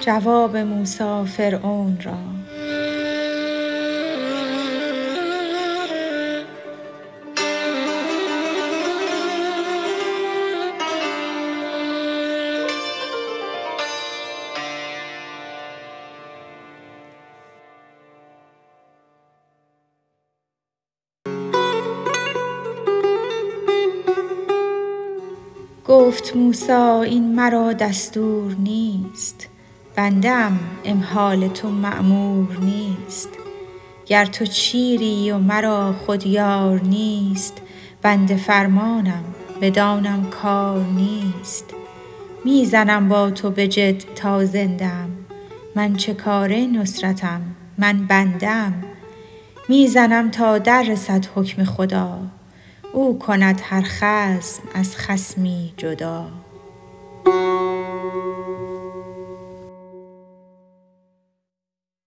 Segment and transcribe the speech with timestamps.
[0.00, 2.12] جواب موسی فرعون را.
[25.88, 29.49] گفت موسی این مرا دستور نیست.
[30.00, 33.28] بنده ام امهال تو مأمور نیست.
[34.06, 37.62] گر تو چیری و مرا خود یار نیست
[38.02, 39.24] بنده فرمانم
[39.60, 41.64] بدانم کار نیست.
[42.44, 45.10] می زنم با تو به جد تا زنده ام
[45.76, 47.40] من چه کاره نصرتم؟
[47.78, 48.84] من بنده ام
[49.68, 52.18] می زنم تا دررسد حکم خدا.
[52.92, 56.26] او کند هر خصم از خصمی جدا.